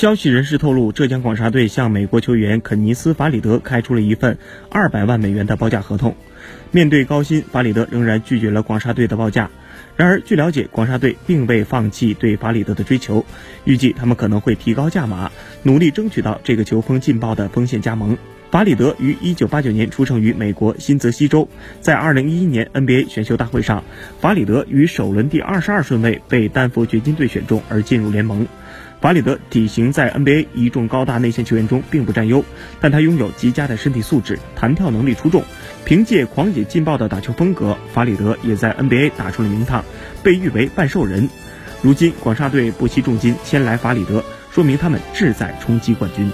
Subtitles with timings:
[0.00, 4.38] 消息人士透露，浙江广厦队向美国球员肯尼斯·法里德开出了一份
[4.70, 6.16] 二百万美元的报价合同。
[6.70, 9.50] 面对高薪，法里德仍然拒绝了广厦队的报价。
[9.96, 13.26] 然而，据了解，广厦队并未放弃对法里德的追求，
[13.66, 15.30] 预计他们可能会提高价码，
[15.64, 18.16] 努力争取到这个球风劲爆的锋线加盟。
[18.50, 21.48] 法里德于1989年出生于美国新泽西州，
[21.80, 23.84] 在2011年 NBA 选秀大会上，
[24.20, 28.48] 法里德于首轮第二十二顺位被丹佛掘金队选中而进入联盟。
[29.00, 32.44] 法里德体型在 NBA 一众高大内线球员中并不占优，
[32.80, 35.44] 但他拥有极佳的身体素质，弹跳能力出众。
[35.84, 39.84] 凭借狂野劲爆的打球风格，法里德也在 NBA 打出了名堂，
[40.24, 41.28] 被誉为半兽人。
[41.82, 46.30] 如今广厦队不惜重金签来法里德，说明他们志在冲击冠军。